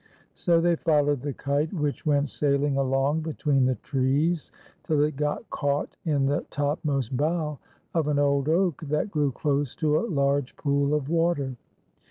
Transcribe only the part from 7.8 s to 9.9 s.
of an old oak that grew close